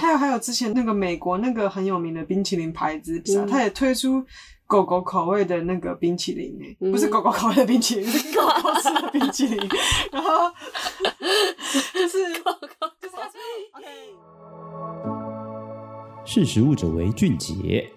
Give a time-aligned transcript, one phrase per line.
[0.00, 4.24] 还有还有之前那个美国那个很有名的冰淇淋牌子，嗯、它也推出
[4.66, 6.58] 狗狗口味的那个冰淇淋
[6.92, 9.58] 不是狗狗口味的冰淇淋，是狗狗吃的冰淇淋。
[10.12, 10.50] 然后
[11.92, 13.16] 就是狗狗就是
[13.72, 13.86] OK。
[16.24, 17.90] 识食物者为俊杰。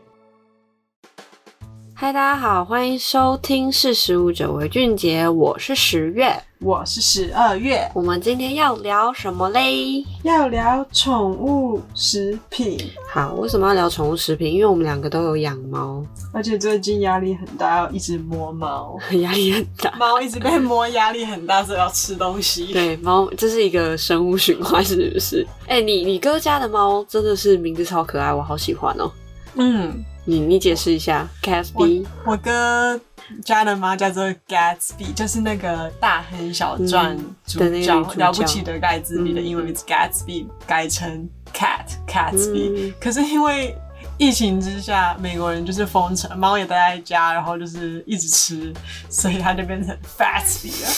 [2.03, 7.89] 嗨，大家好，欢迎收听《识食物者为俊杰》，我是十月，我是十二月。
[7.93, 10.03] 我们今天要聊什么嘞？
[10.21, 12.77] 要聊宠物食品。
[13.09, 14.51] 好，为什么要聊宠物食品？
[14.51, 19.89] 因为我们两个都有养猫，而且最近压力很大，要一直摸猫， 压力很大。
[19.97, 22.65] 猫一直被摸，压力很大，所以要吃东西。
[22.75, 25.47] 对，猫这是一个生物循环，是不是？
[25.67, 29.11] 哎、欸，你你哥家的猫真的是名字超可爱，我好喜欢哦、喔。
[29.55, 30.03] 嗯。
[30.25, 32.05] 你你解释一下，Gatsby。
[32.25, 32.97] 我，我哥
[33.43, 42.93] 家的猫叫做 Gatsby，就是那个大亨小传主角、嗯、了不起的盖茨比的英文名字 Gatsby，改成 Cat Catsby、嗯。
[43.01, 43.75] 可是因为
[44.17, 48.73] 疫情之下，美国人就是封城，猫也待在家，然后就是一直吃，
[49.09, 50.89] 所以它就变成 Fatsby 了。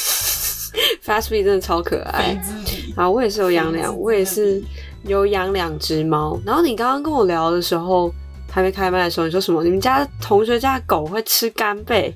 [1.03, 2.39] Fatsby 真的超可爱。
[2.95, 4.63] 啊，我也是有养两，我也是
[5.03, 6.39] 有养两只猫。
[6.45, 8.13] 然后你刚刚跟我聊的时候。
[8.55, 9.61] 还没开麦的时候，你说什么？
[9.65, 12.15] 你们家同学家的狗会吃干贝？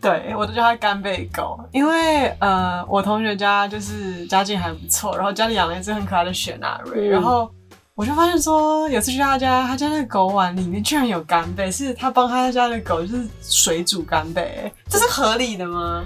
[0.00, 7.48] 对，我都叫它干贝狗，因为呃，我同学家就是家境还不错，然后家里养了一只很可爱的雪纳瑞，嗯、然后
[7.94, 16.04] 我就发现说，有次去他家，他家那个狗碗里面居然有干贝，是他帮他家的狗就是水煮干贝，这是合理的吗？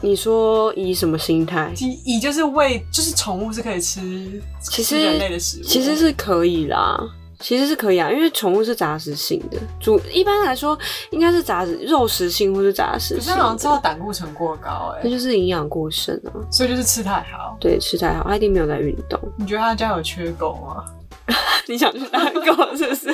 [0.00, 1.72] 你说以什么心态？
[1.78, 6.96] 以以就是喂，就是宠物是可以吃，其实人类的食物，其实是可以啦。
[7.40, 10.78] 其实是可以啊，因为宠物是杂食性的，主一般来说
[11.10, 13.18] 应该是杂食肉食性或是杂食性。
[13.18, 16.32] 可是好像知道胆固醇过高哎、欸，那就是营养过剩啊。
[16.50, 17.56] 所以就是吃太好。
[17.60, 19.20] 对，吃太好，他一定没有在运动。
[19.38, 20.84] 你觉得他家有缺狗吗？
[21.68, 23.10] 你想去打狗是不是？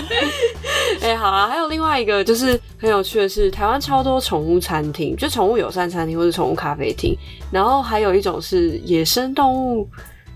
[1.02, 7.17] 哎、欸，好啊，还有另外一个就是很有趣的是，台湾超多宠物餐厅，就宠物友善餐厅或是宠物咖啡厅，
[7.51, 9.89] 然后还有一种是野生动物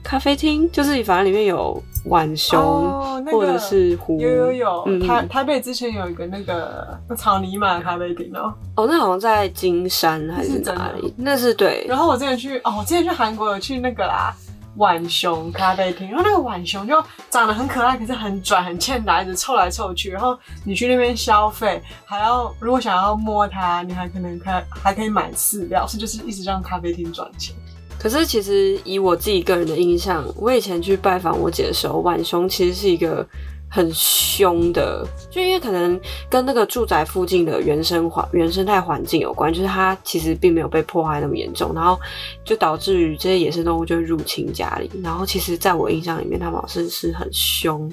[0.03, 1.83] 咖啡厅，就是反正里面有。
[2.05, 11.09] 浣熊、哦那个，或者是狐，有有有，嗯、台台北之前有一个那个草泥马咖啡厅哦，哦，那好像在金山还是哪里？
[11.09, 11.85] 是那是对。
[11.87, 14.33] 然后我之前去，哦，我之前去韩国有去那个啦，
[14.77, 16.95] 浣熊咖啡厅，然后那个浣熊就
[17.29, 20.09] 长得很可爱，可是很拽，很欠打，一直凑来凑去。
[20.11, 27.55] 然后你去那边消费，还要如果想要摸它，你还可能还还可以买饲料，是就是一直让咖啡厅赚钱。
[27.99, 33.27] 可是其实以我自己个人的印象，我以前去拜访我姐的时候，晚熊其实是一个
[33.69, 36.01] 很凶的，就因为可能
[36.31, 41.99] 跟那个住宅附近的原生环原生态环境有关，就是它其实并没有被破坏那么严重，然后
[42.45, 47.91] 就导致于这些野生动物就入侵家里，然后其实在我印象里面，它们好像是很凶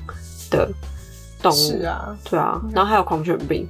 [0.52, 0.70] 的
[1.42, 3.68] 动物，是啊，对啊，然后还有狂犬病。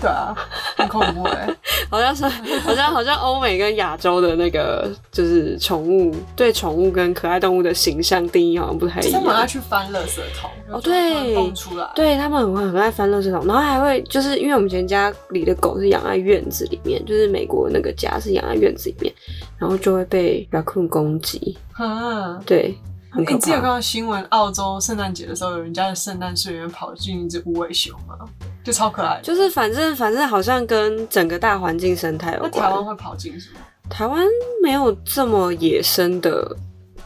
[0.00, 0.32] 对啊，
[0.76, 1.56] 很恐怖哎、欸，
[1.90, 2.24] 好像是，
[2.60, 9.20] 好像好像欧美跟亚洲的那个就是宠物对宠物跟可爱动物的形象定义好像不太一样。
[9.20, 19.12] 他们爱去翻垃圾桶哦，对，出来，对他们很会很爱翻垃圾桶，然后还会就是因为我们以前家里的狗是养在院子里面，就是美国那个家是养在院子里面，
[19.58, 22.76] 然后就会被 raccoon 攻击，啊，对。
[23.16, 28.14] 你之前有看到新闻，澳洲圣诞节的时候，有人家的圣诞树里面跑进一只无尾熊吗？
[28.62, 29.18] 就超可爱。
[29.22, 32.50] 就是反正反正好像跟整个大环境生态有关。
[32.54, 33.60] 那台湾会跑进什么？
[33.88, 34.26] 台湾
[34.62, 36.54] 没有这么野生的，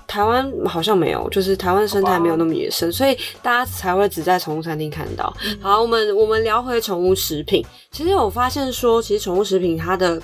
[0.09, 5.33] 台湾好像没有，就是台湾生态没有那么野生，所以大家才会只在宠物餐厅看到。
[5.45, 7.65] 嗯、好，我们我们聊回宠物食品。
[7.93, 10.21] 其实我发现说，其实宠物食品它的。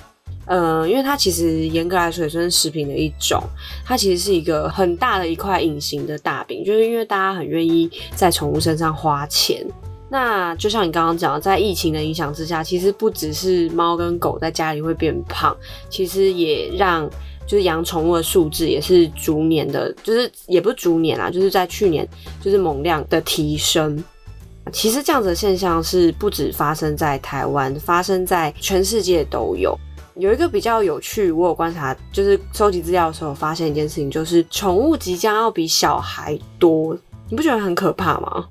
[0.49, 3.39] 呃，因为它其实严格来说也算是食品的一种，
[3.85, 9.63] 它其实是一个很大的一块隐形的大饼，就是因为大家很愿意在宠物身上花钱。
[10.09, 15.55] 那就像你刚刚讲的，在疫情的影响之下，其实不只是猫跟狗在家里会变胖，
[15.87, 17.07] 其实也让
[17.45, 22.09] 就是养宠物的数字也是逐年的，就是也不是逐年啦，就是在去年
[22.41, 24.03] 就是猛量的提升。
[24.71, 29.77] 其实这样子的现象是不止发生在台湾，发生在全世界都有。
[30.19, 36.93] 有一个比较有趣，我有观察，就是收集资料的时候发现一件事情，就是宠物即将要比小孩多，
[37.29, 38.45] 你不觉得很可怕吗？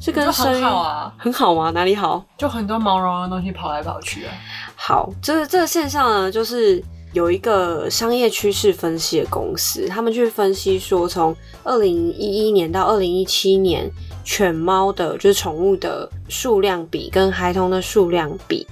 [0.00, 1.70] 是跟生育很好啊，很好吗？
[1.70, 2.24] 哪里好？
[2.38, 4.32] 就很多毛茸茸的东西跑来跑去啊。
[4.76, 6.80] 好，这这个现象呢，就是
[7.12, 13.90] 有一个商业趋势分析的公司，他们去分析说，从二零一一年到二零一七年，
[14.22, 18.64] 犬猫的就是宠物的数量比跟孩童的数量比。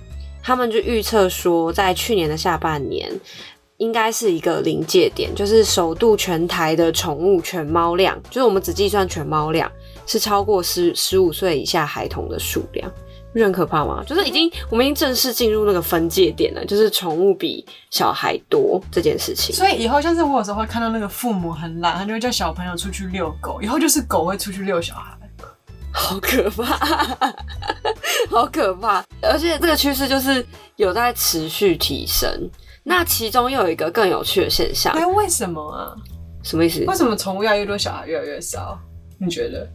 [0.46, 3.10] 他们就预测说，在去年的下半年，
[3.78, 9.68] 应该是一个临界点，就是首度全台的宠物犬猫量，就是我们只计算犬猫量，
[10.06, 12.88] 是超过十十五岁以下孩童的数量。
[13.32, 14.04] 不是很可怕吗？
[14.06, 19.52] 就是已经，我们已经正式进入那个分界点了，就是宠物比小孩多这件事情。
[19.52, 25.18] 所以以后像是我有时候会看到那个父母很懒，他就会叫小朋友出去遛狗，以后就是狗会出去遛小孩，
[25.98, 26.76] 好可怕，
[28.28, 29.02] 好可怕！
[29.22, 30.44] 而且这个趋势就是
[30.76, 32.28] 有在持续提升。
[32.84, 35.96] 那其中又有一个更有趣的现象，哎，为什么啊？
[36.42, 36.84] 什么意思？
[36.84, 38.78] 为什么宠物越来越多，小孩越来越少？
[39.18, 39.66] 你觉得？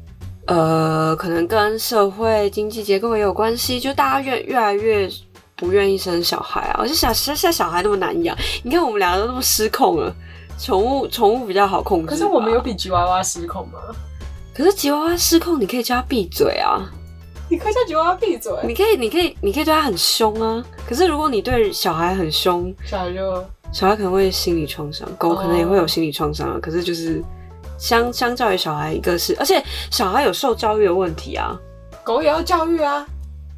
[0.46, 5.10] 呃，可能跟社会经济结构也有关系，就大家越越来越
[5.56, 6.76] 不愿意生小孩啊。
[6.80, 10.16] 而且小现在小孩那么难养，你看我们两个都那么失控了，
[10.60, 12.08] 宠物宠物比较好控制。
[12.08, 13.80] 可是我们有比吉娃娃失控吗？
[14.62, 16.88] 可是吉娃娃失控，你可以叫它闭嘴啊！
[17.50, 20.64] 你可以叫吉娃娃闭嘴，你可以你可以你可以对他很凶啊。
[20.88, 26.60] 可是如果你对小孩很凶，小孩就小孩可能会心理创伤，狗可能也会有心理创伤啊。
[26.62, 27.24] 可是就是。
[27.80, 29.60] 相相较于小孩，一个是，而且
[29.90, 31.60] 小孩有受教育的问题啊，
[32.04, 33.04] 狗也要教育啊。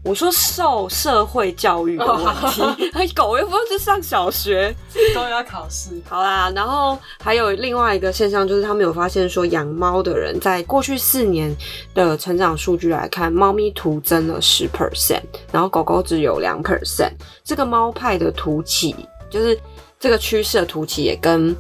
[0.04, 2.62] 我说受社会教育的问题，
[2.94, 4.76] 哎， 狗又不是上小学，
[5.16, 5.92] 都要考试。
[6.08, 11.56] 好啦，然后还有另外一个现象，就是他们有发现说，养猫的人在过去四年
[11.94, 17.14] 的成长数据来看，猫咪徒增了十 percent，然后狗狗只有两 percent。
[17.44, 18.94] 这个猫派的突起，
[19.30, 19.58] 就是
[20.00, 21.56] 这个趋势的突起，也跟。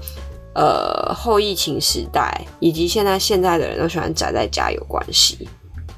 [0.55, 5.49] 呃，后疫情时代以及现在现在的人都喜欢宅在家有关系。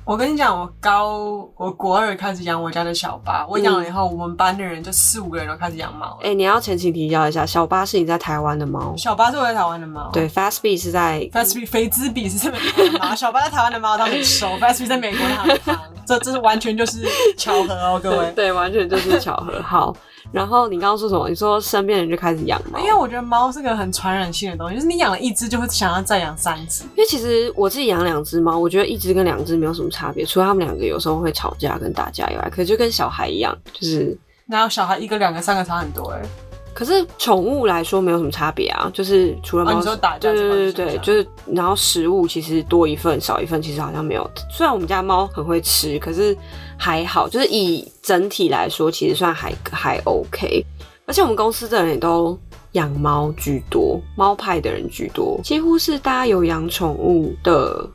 [0.06, 6.16] 我跟你讲，我高我国二开始养我家的小巴，我养了以后，我们班的人就四五个人都开始养猫。
[6.22, 8.96] 哎、欸，你要前情提要一下，小巴是你在台湾的猫？
[8.96, 10.12] 小巴是我在台湾的猫。
[10.14, 17.04] 对，Fastbee 是在 Fastbee 肥滋比是在美国的猫， 小巴在台湾的猫，他很熟，Fastbee 在美国的很胖，这这是完全就是
[17.36, 18.32] 巧合哦，各位。
[18.38, 19.60] 对，完全就是巧合。
[19.64, 19.96] 好。
[20.36, 21.30] 然后你刚刚说什么？
[21.30, 26.84] 你说身边人就开始养猫，因为我觉得猫是个很传染性的东西，就是你养了一只就会想要再养三只。
[26.84, 34.18] 因为其实我自己养两只猫，我觉得一只跟两只没有什么差别，除了他们两个有时候会吵架跟打架以外，可是就跟小孩一样，就是
[34.48, 36.30] 哪有小孩一个、两个、三个差很多哎、欸。
[36.76, 39.82] 可是宠物来说没有什么差别啊，就是除了猫，
[40.20, 44.30] 对对对对，就是然后食物其实多一份少一份，其实好像没有。
[44.52, 46.38] 虽然我们家猫很会吃，可是
[46.78, 50.66] 还好，就是以整体来说，其实算还还 OK。
[51.06, 52.38] 而且我们公司的人也都
[52.74, 57.90] 养猫居多，猫派的人居多，几乎是大家有养宠物的，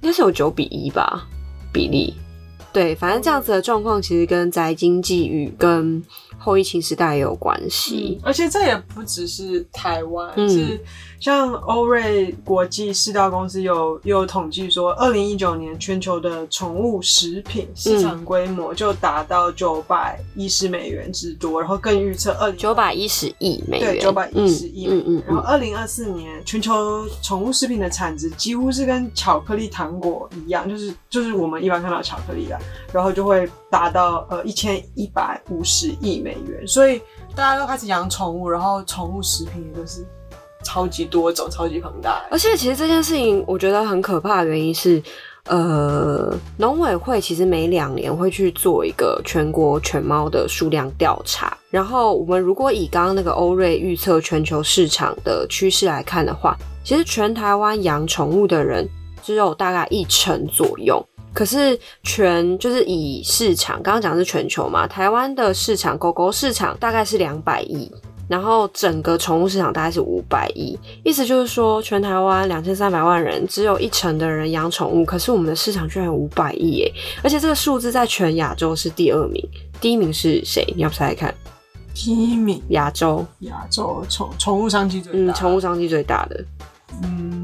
[0.00, 1.24] 应该是有九比一吧
[1.72, 2.12] 比例。
[2.72, 6.02] 对，反正这样子的状况，其实跟宅经济与跟
[6.38, 8.18] 后疫情时代也有关系。
[8.20, 10.80] 嗯，而且这也不只是台湾，嗯、是。
[11.18, 25.04] 像欧瑞国际饲料公司有有统计说，二零一九年全球的宠物食品市场规模就达到九百一十美元之多，然后更预测二零九百一十亿美元，对，九百一十亿美元。
[25.06, 32.60] 嗯嗯嗯、然后二零二四年全球宠物食品的产值几乎是跟巧克力糖果一样，就是就是我们一般看到巧克力的，
[32.92, 36.66] 然后就会达到呃一千一百五十亿美元。
[36.66, 37.00] 所以
[37.36, 40.04] 大家都开始养宠物，然后宠物食品也都是。
[40.64, 42.24] 超级多种，超级庞大。
[42.28, 45.00] 而且，其实这件事情我觉得很可怕的原因是，
[45.44, 51.56] 呃，农委会其实每两年会去做一个全国犬猫的数量调查。
[51.70, 58.88] 然后，我们如果以刚刚那个欧瑞预测全球市场的趋势来看的话，其实全台湾养宠物的人
[59.22, 61.00] 只有大概一成左右。
[61.36, 67.92] 可是全就是以市场，刚刚讲的是全球嘛，台湾的市场，狗狗市场大概是两百亿。
[68.26, 76.92] 然后整个宠物市场大概是五百亿，意思就是说，全台湾两千三百万人，只有一成的人养宠物，可是我们的市场居然有五百亿耶！
[77.22, 79.48] 而且这个数字在全亚洲是第二名，
[79.80, 80.64] 第一名是谁？
[80.74, 81.34] 你要不猜猜看？
[81.94, 86.44] 第一名，亚洲，亚洲宠宠物商机最大，嗯，宠物商机最大的，
[87.04, 87.35] 嗯，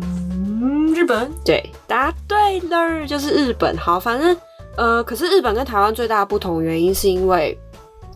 [1.02, 3.76] 日本，对，答对了，就是日本。
[3.76, 4.36] 好，反正
[4.76, 7.58] 呃，可是日本跟台湾最大的不同原因是因为。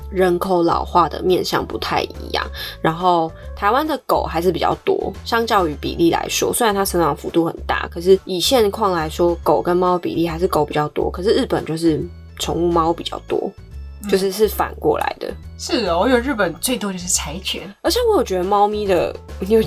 [0.09, 2.47] 人口老化的面向不太一样，
[2.81, 11.11] 然后台湾的狗还是比较多，相较于比例来说，虽然它成长幅度很大，可是以现况来说，狗跟猫比例还是狗比较多。
[11.11, 12.01] 可是日本就是
[12.39, 13.51] 宠物猫比较多，
[14.09, 15.33] 就是是反过来的。
[15.59, 19.63] 是哦，我有日本最多就是柴犬，而且我有觉得猫咪的，你有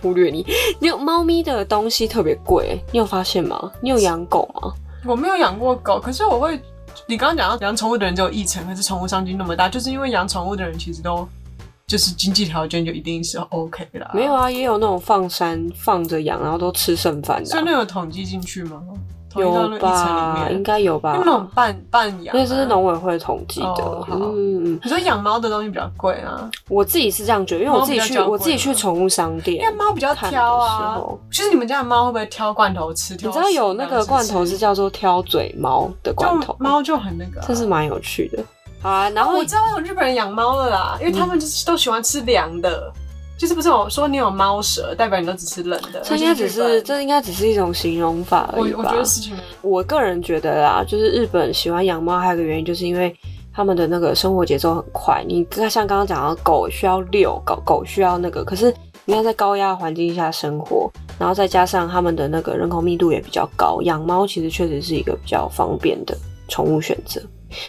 [0.00, 0.44] 忽略你，
[0.80, 3.70] 你有猫咪的东西特别贵，你有发现吗？
[3.80, 4.72] 你有养狗吗？
[5.04, 6.60] 我没有养过狗，可是我会。
[7.08, 11.28] 你刚刚讲到养宠物的人只有一成，可是宠物商机那么大，就是因为养宠物的人其实都
[11.88, 14.10] 就是经济条件就一定是 OK 啦。
[14.14, 17.50] 没有啊，也有那种放山放着养，然后都吃剩饭的啊。
[17.50, 18.80] 所以那有统计进去吗？
[19.36, 20.48] 有吧？
[20.50, 21.14] 应该有吧？
[21.14, 23.66] 因为那种半半养，因为这是农委会统计的。
[23.66, 26.50] 哦、嗯嗯，你说养猫的东西比较贵啊？
[26.68, 31.00] 我自己是这样觉得，因为我自己去我自己去宠物商店，因为猫比较挑啊。
[31.30, 33.16] 其实你们家的猫会不会挑罐头吃？
[33.16, 38.42] 挑你知道有那个罐头是叫做挑嘴猫的罐头，猫就很那个、啊，这是蛮有趣的。
[38.80, 42.92] 好啊，然后、哦、我知道为什么日本人养猫了啦，因为他们就是都喜欢吃凉的。
[42.96, 43.00] 嗯
[43.36, 46.00] 就是不是我说你有猫舌，代表你都只吃冷的？
[46.02, 48.78] 这应该只是这应该只是一种形容法而已吧。
[48.78, 53.14] 我我觉得事情，我个人觉得啦，就是日本喜欢养猫，还有一个原因就是因为
[53.52, 55.24] 他们的那个生活节奏很快。
[55.26, 58.72] 你像刚刚讲到狗需要遛，狗狗需要那个，可是
[59.04, 60.88] 你要在高压环境下生活，
[61.18, 66.16] 然后再加上他们的那个人口密度也比较高，养猫其实确实是一个比较方便的
[66.48, 67.20] 宠物选择。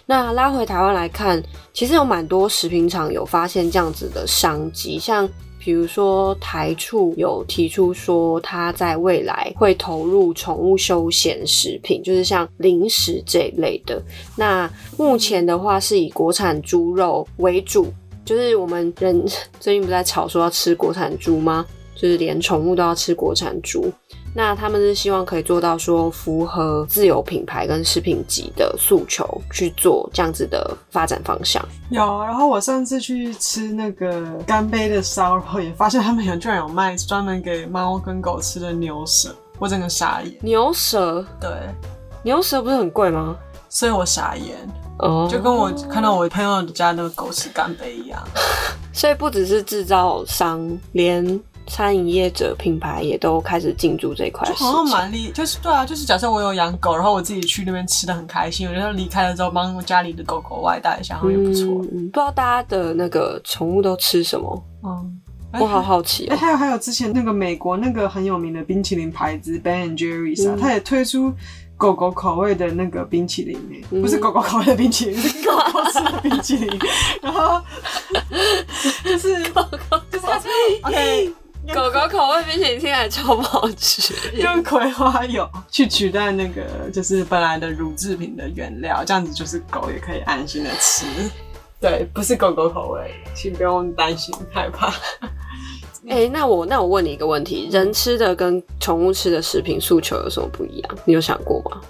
[0.05, 1.41] 那拉回台湾来看，
[1.73, 5.27] 其实有蛮多食品厂有发现这样子的商机，像。
[5.65, 13.99] 比如说，台畜有提出说，它在未来会投入宠物休闲食品，就是像零食这一类的。
[14.37, 17.91] 那目前的话，是以国产猪肉为主，
[18.23, 19.25] 就是我们人
[19.59, 21.65] 最近不在吵说要吃国产猪吗？
[21.95, 23.91] 就是连宠物都要吃国产猪。
[24.37, 31.65] 那他们是希望可以做到说符合自有品牌跟食品级的诉求去做这样子的发展方向。
[31.89, 40.35] 有，然后我上次去吃那个干杯的烧肉，也发现他们有居然有卖专门给猫跟狗吃的牛舌，我整个傻眼。
[40.41, 41.25] 牛舌？
[41.39, 41.49] 对，
[42.21, 43.37] 牛舌不是很贵吗？
[43.69, 44.57] 所以我傻眼。
[44.99, 45.31] 哦，oh.
[45.31, 48.21] 就跟我看到我朋友家那个狗吃干杯一样。
[48.91, 51.39] 所以不只是制造商，连。
[51.67, 61.65] 餐饮业者品牌也都开始进驻这块，好像蛮厉，就是对啊，就是假设我有养狗，然后我自己去那边吃的很开心，我觉得离开了之后帮我家里的狗狗外带一下，好像也不错。
[61.91, 64.63] 嗯，不知道大家的那个宠物都吃什么？
[64.83, 65.21] 嗯，
[65.59, 66.33] 我好好奇哦。
[66.33, 71.33] 哎，还有还有之前那个美国那个很有名的冰淇淋牌子 Ben and Jerry's 啊，它也推出
[71.77, 76.79] 狗狗口味的那个冰淇淋，哎，不是狗狗口味的冰淇淋， 是狗狗吃的冰淇淋，
[77.21, 77.61] 然后
[79.03, 80.27] 就是就是
[80.83, 81.33] OK。
[81.73, 86.61] 狗狗口味冰淇淋听起来超不好吃，用葵花油去取代那个
[86.93, 91.05] 就是本来的乳制品的原料，这样子就是狗也可以安心的吃。
[91.81, 94.93] 对，不是狗狗口味，请不用担心害怕。
[96.07, 100.97] 哎、欸，那我那我问你一个问题：人吃的跟宠物吃的食品诉求有什么不一样？
[101.03, 101.81] 你有想过吗？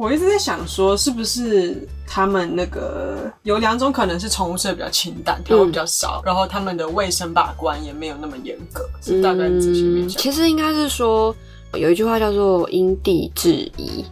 [0.00, 10.18] 我一直在想说，是不是他们那个有两种可能是宠物吃的比较清淡，调味比较少，嗯、然后他们的卫生把关也没有那么严格，是大概这些面向。
[10.18, 11.36] 其实应该是说
[11.74, 14.02] 有一句话叫做“因地制宜”，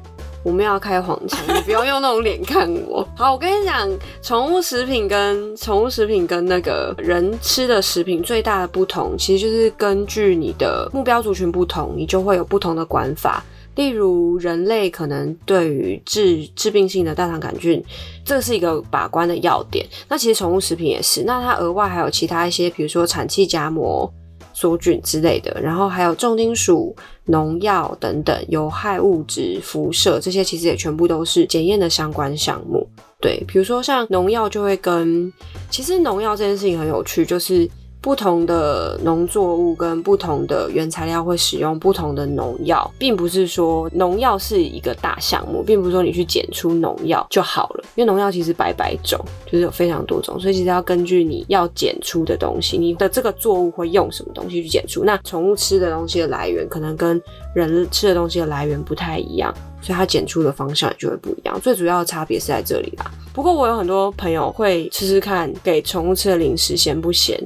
[0.44, 3.08] 我们要开黄腔，你不要用那种脸看我。
[3.16, 3.88] 好，我跟你讲，
[4.20, 13.42] 宠物食品跟宠物食品跟那个人吃的食品最大的不同，其实就是根据你的目标族群不同，你就会有不同的管法。
[13.78, 17.80] 例如人类可能对于致致病性的大肠杆菌，
[18.24, 19.86] 这是一个把关的要点。
[20.08, 21.22] 那其实宠物食品也是。
[21.22, 24.12] 那它额外还有其他一些，比如说产气荚膜
[24.52, 26.92] 梭菌之类的，然后还有重金属、
[27.26, 32.84] 农药等等有害物质、辐射，这些其实也全部都是检验的相关项目。
[33.20, 35.32] 对，比如说像农药就会跟，
[35.70, 37.70] 其实农药这件事情很有趣，就是。
[38.00, 55.02] 不同的农作物跟不同的原材料会使用不同的农药，并不是说农药是一个大项目，并不是说你去检出农药就好了，因为农药其实百百种，就是有非常多种，所以其实要根据你要检出的东西，你的这个作物会用什么东西去检出。
[55.04, 57.20] 那宠物吃的东西的来源可能跟
[57.52, 59.52] 人吃的东西的来源不太一样，
[59.82, 61.60] 所以它检出的方向也就会不一样。
[61.60, 63.10] 最主要的差别是在这里啦。
[63.34, 67.42] 不过我有很多朋友会吃吃看，给宠物吃的零食咸不咸？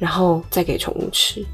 [0.00, 1.46] 然后再给宠物吃，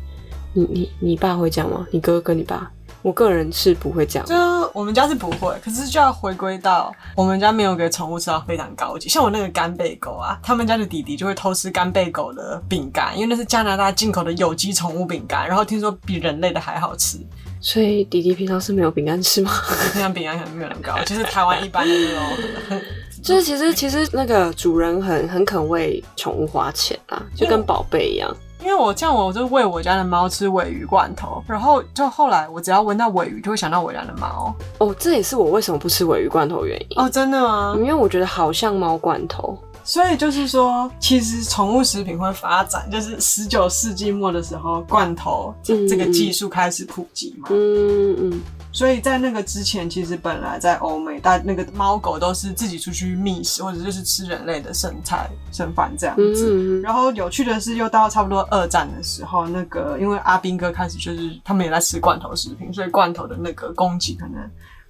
[0.55, 1.87] 你你你爸会这样吗？
[1.91, 2.71] 你哥跟你爸？
[3.03, 4.35] 我个人是不会这样，就
[4.73, 17.19] 我们家是不会，可是就要回归到我们家没有给宠物吃到非常高级，像我那个干贝狗啊，他们家的弟弟就会偷吃干贝狗的饼干，因为那是加拿大进口的有机宠物饼干，然后听说比人类的还好吃，
[17.61, 19.53] 所以弟弟平常是没有饼干吃吗？
[19.93, 22.81] 平常饼干可能没有那么高，就是台湾一般的那种。
[23.26, 28.35] 就是其实其实那个主人很很肯为宠物花钱啊，就跟宝贝一样。
[28.61, 34.54] 因为我这样，我就喂我家的猫吃尾鱼罐头，然后就后来我只要闻到尾鱼，就会想到我家的猫。
[34.78, 37.00] 哦，这也是我为什么不吃尾鱼罐头的原因。
[37.00, 37.75] 哦，真的吗？
[37.78, 39.56] 因为我觉得好像猫罐头。
[39.85, 47.49] 所以就是说，其实宠物食品会发展，就是十九世纪末的时候，罐头这这个技术开始普及嘛。
[47.52, 48.42] 嗯嗯。
[48.76, 56.50] 嗯所以在那个之前，其实本来在欧美，大那个猫狗都是自己出去觅食，或者就是吃人类的剩菜剩饭这样子。
[56.52, 64.38] 嗯嗯，然后有趣的是，又到差不多二战的时候，那个因为阿兵哥开始就是他们也在吃罐头食品，所以罐头的那个供给可能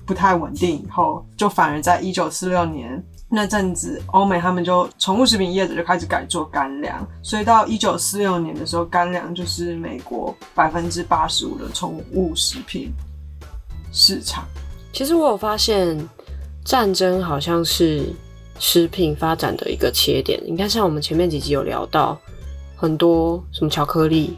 [0.05, 12.93] 不太稳定以后，就反而在一九四六年那阵子，欧美他们就宠物食品业者就开始改做干粮，所以到一九四六年的时候，干粮就是美国百分之八十五的宠物食品
[13.97, 14.45] 市场。
[14.93, 15.99] 其实我有发现，
[16.65, 18.05] 战争好像是
[18.59, 20.41] 食品发展的一个切点。
[20.47, 22.17] 你看，像我们前面几集有聊到
[22.77, 24.37] 很多什么巧克力、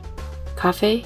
[0.57, 1.03] 咖啡。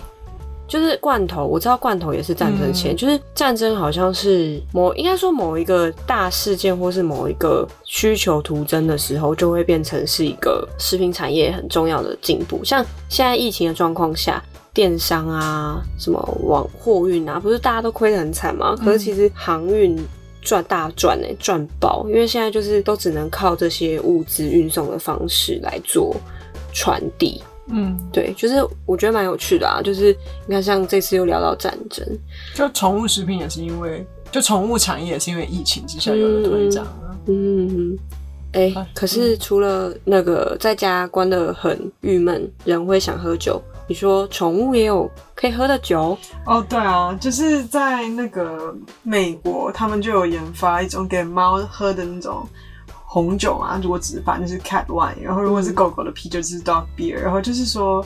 [0.69, 12.65] 就是罐头，我知道罐头也是战争前，嗯、就是战争好像是某应该说某一个大事件，或是某一个需求突增的时候，就会变成是一个食品产业很重要的进步。
[12.65, 14.43] 像现在疫情的状况下，
[14.75, 18.77] 电商啊，什么网货运啊，不是大家都亏得很惨吗？
[18.77, 19.97] 可是其实航运
[20.41, 26.17] 赚大赚呢、欸，赚爆，因为现在就是都只能靠这些物资运送的方式来做
[26.73, 27.43] 传递。
[27.69, 30.15] 嗯，对，就是我觉得蛮有趣的啊，就是
[30.47, 32.05] 你看，像这次又聊到战争，
[32.55, 37.15] 就宠物食品也是因为，就宠物产业也是因为疫情之下有了推涨啊。
[37.27, 37.99] 嗯嗯，
[38.53, 46.17] 哎、欸，可是除了那个在家关得很郁闷，人会想喝酒，你说宠物也有可以喝的酒？
[46.47, 52.49] 哦，对啊，就是在那个美国，他们就有研发一种给猫喝的那种。
[53.05, 58.03] 红酒啊，如果只是反正就是 cat wine，然后如果是狗狗的啤酒就是 dog beer，然后就是说，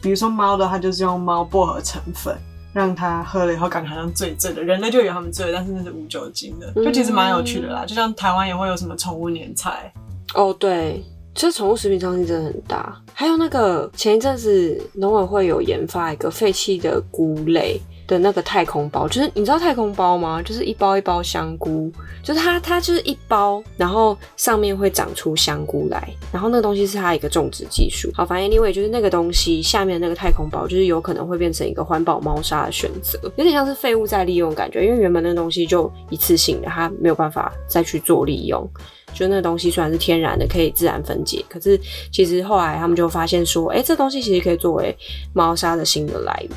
[0.00, 2.38] 比如说猫的，它就是用猫薄荷成分，
[2.72, 7.84] 让它喝了以后感觉好像醉醉的，人类就以为他们醉，但是那是无酒精的，就其实蛮有趣的啦。
[7.84, 9.92] 就像台湾也会有什么宠物年菜，
[10.34, 11.04] 哦对，
[11.36, 13.00] 其实宠物食品商机真的很大。
[13.14, 17.80] 还有那个前一阵子农委会有研发一个废弃的菇类。
[18.08, 20.40] 的那个太空包，就是你知道太空包吗？
[20.40, 21.90] 就是一包一包香菇，
[22.22, 28.08] 就是它它就是一包，然后上面会长出香菇来，然后那个东西是它一个种植技术。
[28.14, 38.70] 好，反正 anyway 就是那个东西下面那个太空包，就是有可能会变成一个环保猫砂的选择，有点像是废物再利用感觉，因为原本那个东西就一次性的，它没有办法再去做利用。
[39.18, 41.80] 就那个东西虽然是天然的，可以自然分解，可是
[42.12, 44.96] 其实后来他们就发现说，哎、欸，这东西其实可以作为
[45.32, 46.50] 猫砂的新的来源。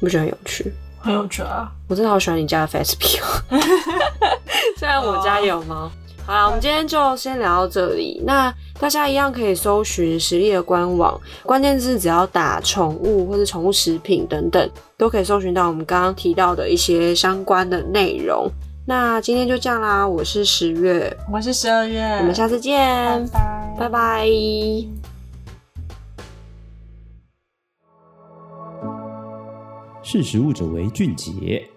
[0.00, 0.72] 你不觉得很有趣？
[1.00, 1.70] 很有趣啊！
[1.88, 3.58] 我真的好喜欢你家的 Fesby 哦。
[4.78, 5.82] 虽然我家有猫。
[5.82, 5.90] Oh.
[6.26, 8.22] 好啦，我们今天就先聊到这里。
[8.26, 18.46] 那大家一样可以搜寻实力的官网，关键字只要打宠物或者宠物食品等等，都可以搜寻到我们刚刚提到的一些相关的内容。
[18.88, 23.28] 那今天就这样啦，我是十月，我是十二月，我们下次见，
[23.78, 23.86] 拜拜。
[23.86, 24.26] 拜拜。
[30.02, 31.68] 识食物者为俊杰。